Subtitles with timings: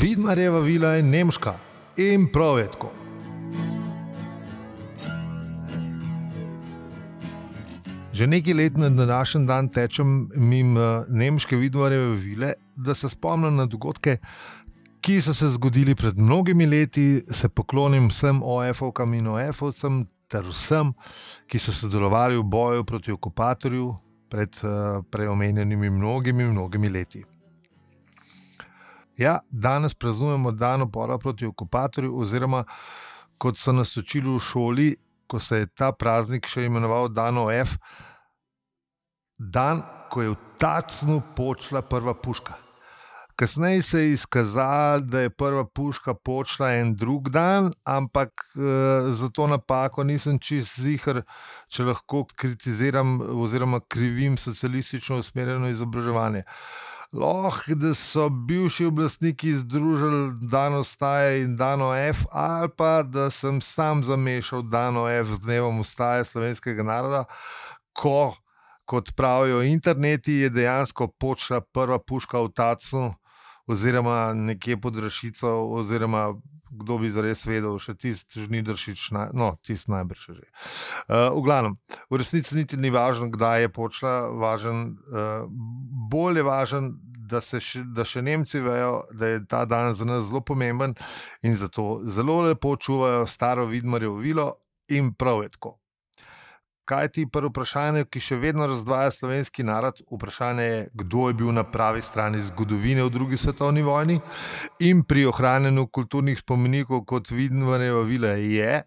[0.00, 1.52] Vidmarjeva vila je nemška
[2.00, 2.88] in pravetko.
[8.12, 13.66] Že nekaj let na današnji dan tečem mimo nemške vidmarjeve vile, da se spomnim na
[13.66, 14.16] dogodke,
[15.00, 20.94] ki so se zgodili pred mnogimi leti, se poklonim vsem OF-ovkam in OF-ovcem ter vsem,
[21.46, 23.92] ki so sodelovali v boju proti okupatorju
[24.30, 27.24] pred uh, preomenjenimi mnogimi, mnogimi leti.
[29.20, 32.64] Ja, danes praznujemo dan upora proti okupatorju, oziroma
[33.38, 34.94] kot so nas učili v šoli,
[35.28, 37.74] ko se je ta praznik še imenoval Dan OF,
[39.36, 42.56] dan, ko je v Tacnu počela prva puška.
[43.36, 48.60] Kasneje se je izkazalo, da je prva puška počela en drug dan, ampak e,
[49.16, 51.22] za to napako nisem čist zihar,
[51.68, 56.42] če lahko kritiziram oziroma krivim socialistično usmerjeno izobraževanje.
[57.12, 63.60] Lahko, da so bivši oblastniki združili Dano Staje in Dano F, ali pa da sem
[63.60, 67.24] sam zamešal Dano F z dnevom ustaje slovenskega naroda,
[67.92, 68.36] ko,
[68.84, 73.02] kot pravijo interneti, je dejansko počela prva puška v Tacu,
[73.66, 76.34] oziroma nekje pod Rašico, oziroma
[76.70, 80.46] kdo bi zares vedel, še tisti žnidršič, no, tisti najbrž že.
[81.10, 81.76] Uh, v glavnem,
[82.10, 85.48] v resnici niti ni važno, kdaj je počela, važen, uh,
[86.10, 86.92] bolj je važen,
[87.30, 90.94] da, še, da še Nemci vejo, da je ta dan za nas zelo pomemben
[91.46, 94.48] in zato zelo lepo čuvajo staro vidmarjevo vilo
[94.90, 95.79] in prav je tako.
[96.90, 100.00] Kaj ti prvo vprašanje, ki še vedno razdvaja slovenski narod?
[100.10, 104.16] Vprašanje je, kdo je bil na pravi strani zgodovine v drugi svetovni vojni
[104.82, 108.82] in pri ohranjanju kulturnih spomenikov, kot vidimo, vile je,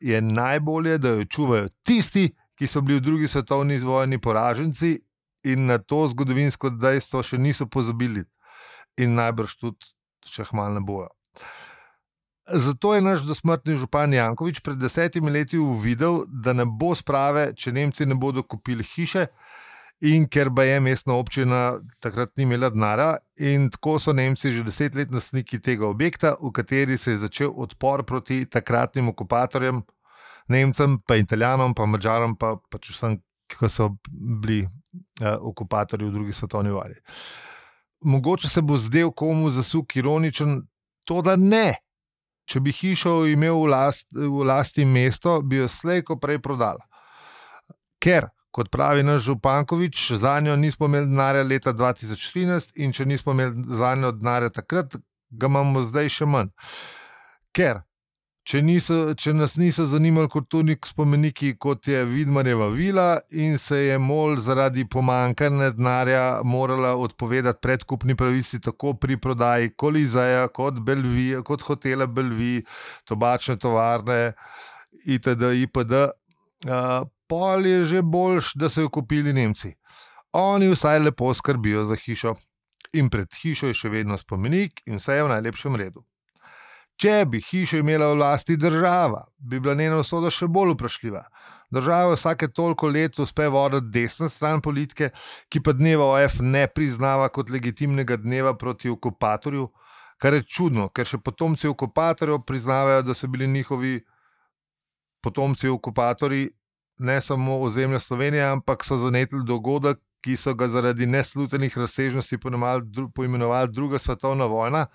[0.00, 4.98] je najbolje, da jo čuvajo tisti, ki so bili v drugi svetovni vojni poraženci
[5.44, 8.24] in na to zgodovinsko dejstvo še niso pozabili,
[8.98, 9.94] in najbrž tudi
[10.26, 11.12] še hmalo ne bojo.
[12.46, 17.72] Zato je naš dosmrtni župan Jankovič pred desetimi leti uvidel, da ne bo sprave, če
[17.72, 19.26] Nemci ne bodo kupili hiše,
[20.04, 24.64] in ker pa je mestna občina takrat ni imela denara, in tako so Nemci že
[24.64, 29.82] deset let nasniki tega objekta, v kateri se je začel odpor proti takratnim okupatorjem,
[30.48, 33.16] Nemcem, pa Italijanom, pa Mačarom, pa pač vsem,
[33.48, 37.00] ki so bili uh, okupatorji v drugi svetovni vojni.
[38.04, 40.60] Mogoče se bo zdel komu zasuk ironičen,
[41.08, 41.83] to da ne.
[42.44, 46.80] Če bi hišo imel v, last, v lasti mesto, bi jo slejko prej prodal.
[48.02, 53.32] Ker, kot pravi naš Župankovič, za njo nismo imeli denarja leta 2013 in če nismo
[53.32, 54.98] imeli za njo denarja takrat,
[55.30, 56.52] ga imamo zdaj še manj.
[57.56, 57.80] Ker
[58.44, 63.98] če, niso, če nas niso zanimali kulturni spomeniki, kot je Vidmarjeva vila, in se je
[63.98, 71.64] MOL zaradi pomankanja denarja morala odpovedati predkupni pravici, tako pri prodaji Kolizaja, kot Belvija, kot
[71.64, 72.60] hotela Belvi,
[73.08, 74.34] tobačne tovarne,
[75.04, 75.54] itd.
[75.64, 76.04] itd.
[76.64, 79.74] Uh, pol je že boljš, da so jo kupili Nemci.
[80.36, 82.34] Oni vsaj lepo skrbijo za hišo.
[82.94, 86.04] In pred hišo je še vedno spomenik, in vse je v najlepšem redu.
[87.00, 91.24] Če bi hišo imela v lasti država, bi bila njena usoda še bolj vprašljiva.
[91.74, 95.10] Država vsake toliko let uspe voditi desno stran politike,
[95.50, 99.66] ki pa dneva OF ne priznava kot legitimnega dneva proti okupatorju,
[100.22, 103.98] kar je čudno, ker še potomci okupatorjev priznavajo, da so bili njihovi
[105.24, 106.52] potomci okupatorji
[107.02, 113.72] ne samo ozemlja Slovenije, ampak so zanetili dogodek, ki so ga zaradi neslutenih razsežnosti poimenovali
[113.72, 114.86] druga svetovna vojna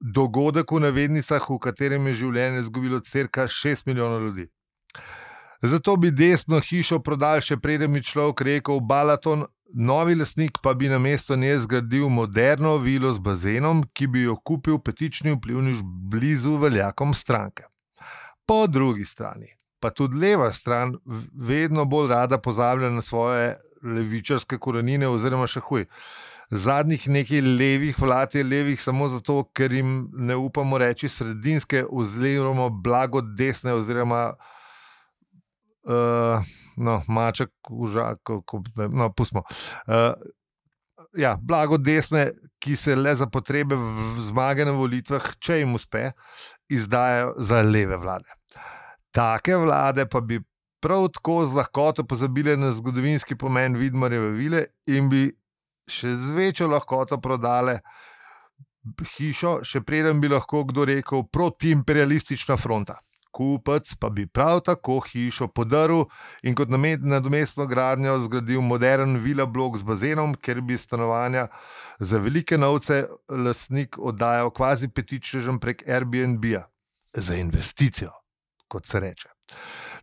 [0.00, 4.48] dogodek v navednicah, v katerem je življenje izgubilo crka 6 milijonov ljudi.
[5.62, 10.88] Zato bi desno hišo prodal še preden bi človek rekel Balaton, novi lasnik pa bi
[10.88, 16.58] na mesto nje zgradil moderno vilo z bazenom, ki bi jo kupil petični vplivniš blizu
[16.62, 17.66] veljakom stranke.
[18.46, 19.48] Po drugi strani,
[19.80, 20.94] pa tudi leva stran,
[21.34, 25.88] vedno bolj rada pozablja na svoje levičarske korenine, oziroma še huj
[26.50, 32.68] zadnjih nekaj levih vlad je levih samo zato, ker jim ne upamo reči sredinske, oziroma
[32.70, 34.34] blago desne, oziroma
[35.88, 36.40] uh,
[36.76, 38.18] no, maček, užak,
[38.90, 39.42] no, pustimo.
[39.86, 40.12] Uh,
[41.16, 43.76] ja, blago desne, ki se le za potrebe
[44.28, 46.10] zmage na volitvah, če jim uspe,
[46.68, 48.30] izdajo za leve vlade.
[49.14, 50.40] Take vlade pa bi.
[50.86, 54.60] Prav tako z lahkoto pozabili na zgodovinski pomen Vidmarjeve vile
[54.92, 55.22] in bi
[55.86, 57.80] še z večjo lahkoto prodale
[59.16, 63.00] hišo, še preden bi lahko kdo rekel protiimperialistična fronta.
[63.36, 66.06] kupec pa bi prav tako hišo podaril
[66.42, 71.48] in kot nadomestno gradnjo zgradil modern vila blok z bazenom, ker bi stanovanja
[72.00, 76.64] za velike novce lastnik oddajal kvazi petičežem prek Airbnb-a
[77.12, 78.14] za investicijo,
[78.68, 79.28] kot se reče.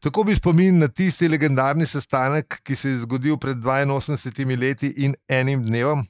[0.04, 5.14] Tako bi spomin na tisti legendarni sestanek, ki se je zgodil pred 82 leti in
[5.32, 6.02] enim dnevom.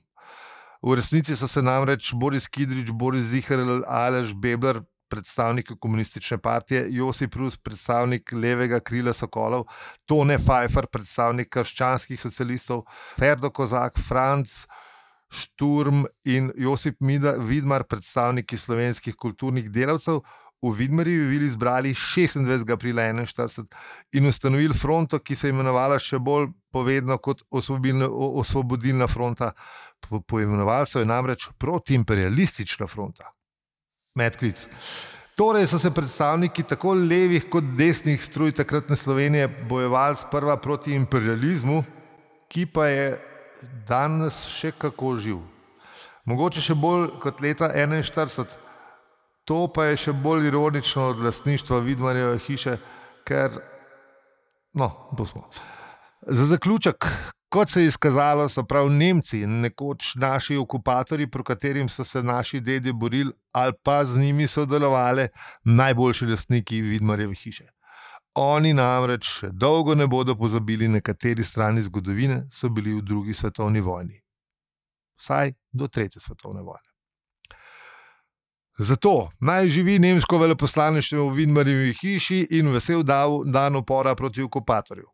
[0.81, 4.81] V resnici so se namreč Boris Kidrič, Boris Zihar, Alež Bebler,
[5.13, 9.67] predstavniki komunistične partije, Josip Rus, predstavnik levega krila Sokolov,
[10.09, 12.87] Tone Pfeiffer, predstavnik krščanskih socialistov,
[13.19, 14.65] Ferdo Kozak, Franc.
[15.33, 20.19] Šturm in Josip Vidmar, predstavniki slovenskih kulturnih delavcev,
[20.63, 22.71] v Vidmarju bili izbrali 26.
[22.74, 23.65] aprila 1941
[24.12, 29.51] in ustanovili fronto, ki se je imenovala še bolj povedno kot Osvobodilna fronta.
[30.04, 33.31] Poimenovali so jo namreč protiimperialistična fronta.
[34.15, 34.68] Medklic.
[35.36, 41.83] Torej so se predstavniki tako levih kot desnih struj takratne Slovenije bojevali sprva proti imperializmu,
[42.48, 43.07] ki pa je
[43.88, 45.39] danes še kako živ.
[46.30, 48.62] Mogoče še bolj kot leta 1941,
[49.45, 52.77] to pa je še bolj ironično od lastništva Vidmarjeve hiše,
[53.27, 53.59] ker,
[54.73, 55.47] no, bo smo.
[56.27, 57.07] Za zaključek,
[57.53, 62.59] Kot se je izkazalo, so prav Nemci, nekoč naši okupatori, proti katerim so se naši
[62.59, 65.27] dedje borili, ali pa z njimi sodelovali,
[65.63, 67.67] najboljši lastniki Vidmarjeve hiše.
[68.35, 73.81] Oni namreč dolgo ne bodo pozabili, na kateri strani zgodovine so bili v drugi svetovni
[73.81, 74.21] vojni.
[75.21, 76.92] Vsaj do tretje svetovne vojne.
[78.77, 83.03] Zato naj živi nemško veleposlaništvo v Vidmarjevi hiši in vesel
[83.45, 85.12] dan upora proti okupatorju.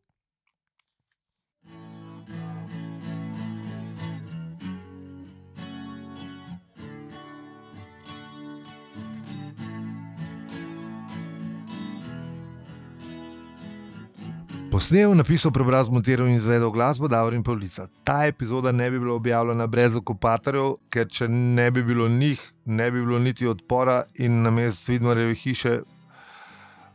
[14.69, 17.87] Posnel, napisal, prebral, zmontiral in izvedel glasbo, Davor in Pavlica.
[18.05, 22.91] Ta epizoda ne bi bila objavljena brez okupatorjev, ker če ne bi bilo njih, ne
[22.91, 25.79] bi bilo niti odpora in na mestu Vidmarjeve hiše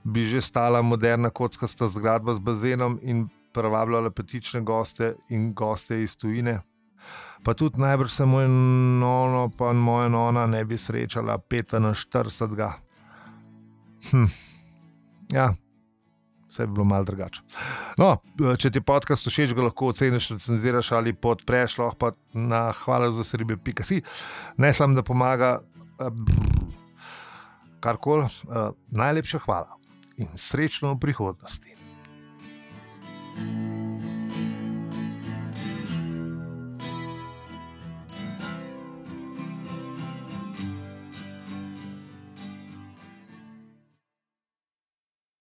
[0.05, 6.17] bi že stala moderna kockasta zgradba z bazenom in privabljala petične goste in goste iz
[6.17, 6.61] tujine.
[7.43, 8.47] Pa tudi najbrž se moj
[9.01, 12.71] nono, pa moja nona ne bi srečala 45.
[14.11, 14.25] Hm.
[15.33, 15.55] Ja
[16.49, 17.43] vse je bilo malo drugače.
[17.99, 18.17] No,
[18.59, 23.25] če ti podcast všeč, ga lahko oceniš, recenziraš ali podpreš, lahko pa na hvala za
[23.25, 24.03] srebe, pika si.
[24.57, 25.59] Ne samo, da pomaga,
[27.85, 28.29] karkoli,
[28.91, 29.79] najlepša hvala
[30.17, 31.71] in srečno v prihodnosti.
[33.35, 33.74] thank you